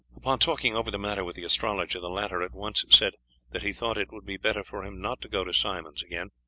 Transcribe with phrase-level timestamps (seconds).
[0.15, 3.13] Upon talking over the matter with the astrologer the latter at once said
[3.51, 6.01] that he thought that it would be better for him not to go to Simon's
[6.01, 6.31] again.